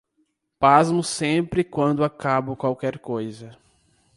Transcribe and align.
Pasmo 0.59 1.03
sempre 1.03 1.63
quando 1.63 2.03
acabo 2.03 2.55
qualquer 2.55 2.97
coisa. 2.97 3.55